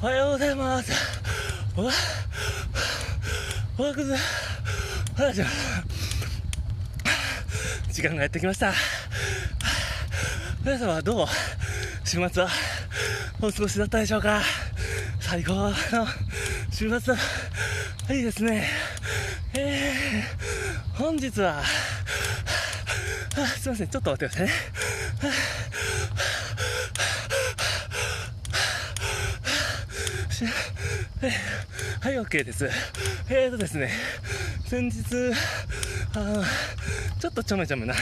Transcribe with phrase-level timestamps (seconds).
[0.00, 0.92] おはようございます。
[1.76, 1.90] おは、
[3.78, 4.14] おはくず、
[5.18, 5.46] おはじゃ。
[7.90, 8.72] 時間がやってきました。
[10.64, 11.26] 皆様どう
[12.04, 12.48] 週末は
[13.42, 14.40] お過ごしだったでしょうか
[15.18, 15.74] 最高の
[16.70, 17.14] 週末
[18.16, 18.44] いいです。
[18.44, 18.68] ね。
[19.54, 21.62] えー、本日は、あ
[23.46, 23.66] す。
[23.66, 24.52] いません、ちょっと待ってくださ
[25.26, 25.57] いね。
[32.00, 32.70] はい、OK です。
[33.28, 33.90] えーとですね、
[34.66, 35.32] 先日、
[36.14, 36.44] あ
[37.18, 37.94] ちょっとちょめちょめな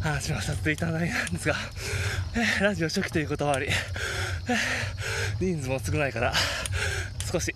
[0.00, 1.56] 話をさせていただいたんですが、
[2.36, 6.32] えー、ラジオ初期ということもあり、えー、人数も少ないから、
[7.32, 7.52] 少し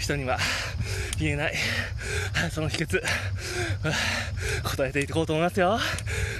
[0.00, 0.38] 人には
[1.20, 1.54] 言えない、
[2.50, 3.00] その秘訣、
[4.64, 5.78] 答えていこうと思いますよ。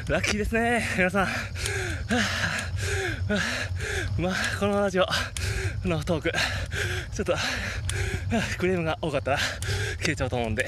[0.08, 1.28] ラッキーですね、皆さん。
[4.19, 5.06] まあ、このラジオ
[5.84, 6.33] のトーク、
[7.14, 7.34] ちょっと、
[8.58, 9.38] クレームが多かったら
[9.98, 10.66] 消えちゃうと思うんで、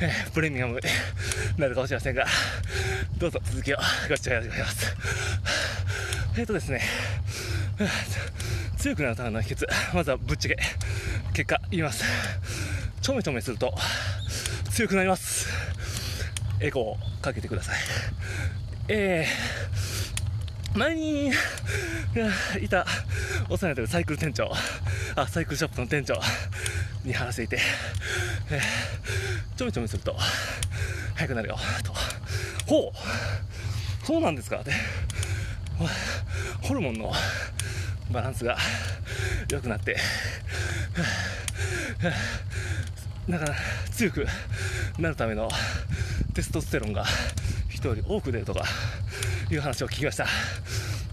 [0.00, 0.80] え、プレミアムに
[1.58, 2.26] なるかもしれませんが、
[3.18, 3.76] どうぞ続きを
[4.08, 4.96] ご視聴よろしくお願います。
[6.36, 6.80] えっ、ー、とですね、
[8.78, 10.58] 強くなるための秘訣、まずはぶっちゃけ、
[11.34, 12.04] 結果言います。
[13.02, 13.74] ちょめちょめすると
[14.70, 15.48] 強くなります。
[16.60, 17.76] エコーをかけてください。
[18.88, 19.89] えー、
[20.74, 21.30] 前に
[22.60, 22.86] いた。
[23.48, 23.86] お世話になってる。
[23.88, 24.52] サイクル店長、
[25.16, 26.20] あ、サイクルショップの店長。
[27.04, 27.58] に話していて、
[28.50, 30.14] えー、ちょめちょめすると、
[31.14, 31.92] 速くなるよ、と。
[32.66, 34.06] ほう。
[34.06, 34.58] そうなんですか。
[34.58, 34.72] って。
[36.62, 37.12] ホルモンの
[38.10, 38.58] バランスが
[39.50, 39.96] 良くなって、
[43.28, 43.54] だから
[43.92, 44.26] 強く
[44.98, 45.48] なるための
[46.34, 47.04] テストステロンが
[47.70, 48.64] 人より多く出るとか。
[49.50, 50.26] いう話を聞きました。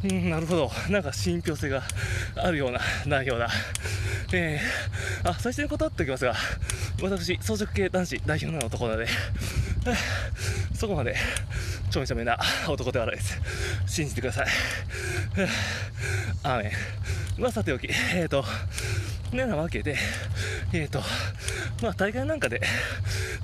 [0.03, 0.71] うん、なるほど。
[0.89, 1.81] なんか信憑性が
[2.35, 3.49] あるような内容だ。
[4.31, 6.35] えー、あ、最初に断っておきますが、
[7.01, 9.07] 私、装飾系男子代表の男なので、
[10.75, 11.15] そこまで
[11.89, 13.41] ちょめちょめな男ではないです。
[13.87, 14.47] 信じてください。
[16.43, 16.71] アーメ
[17.37, 17.41] ン。
[17.41, 18.43] まあ、さておき、えーと、
[19.31, 19.97] ねなわけで、
[20.73, 21.01] えーと、
[21.81, 22.61] まあ、大会なんかで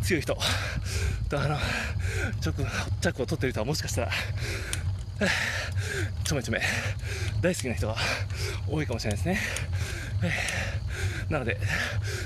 [0.01, 0.37] 強い人
[1.29, 1.57] と、あの、
[2.45, 2.53] 直、
[3.01, 4.11] 着を取ってる人はもしかしたら、
[6.23, 6.61] ちょめちょめ
[7.41, 7.95] 大好きな人が
[8.67, 9.39] 多いかもしれないですね。
[11.29, 11.57] なので、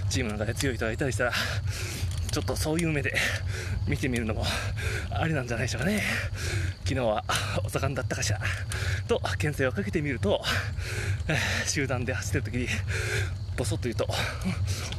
[0.10, 1.34] チームの中で強い人がいたりしたら、
[2.32, 3.16] ちょっとそういう目で
[3.88, 4.44] 見てみるのも
[5.10, 6.04] ありなんじゃないでしょうかね。
[6.84, 7.24] 昨日は
[7.64, 8.40] お盛んだったかしら。
[9.08, 10.42] と、牽制をかけてみると、
[11.66, 12.68] 集団で走ってる時に、
[13.56, 14.08] ボソッと言うと、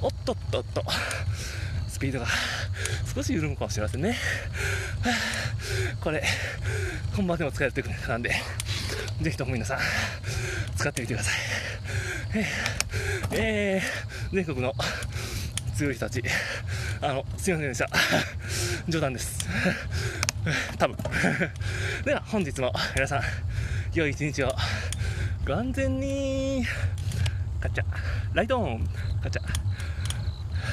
[0.03, 0.85] おっとっとっと、
[1.89, 2.27] スピードが
[3.15, 4.17] 少し緩むかもしれませんね。
[6.09, 6.23] これ、
[7.15, 8.31] 本番でも使えるテクニックなんで、
[9.21, 9.79] ぜひとも皆さん、
[10.75, 11.35] 使ってみてください。
[13.33, 14.73] えー、全国の
[15.75, 16.23] 強い人たち、
[17.03, 17.91] あの、すいませんでした。
[18.89, 19.47] 冗談です。
[20.79, 20.97] 多分。
[22.07, 23.23] では、本日も皆さん、
[23.93, 24.57] 良い一日を
[25.47, 26.65] ご安全に、
[27.61, 27.85] カチャ、
[28.33, 28.89] ライトオン、
[29.23, 29.68] カチャ。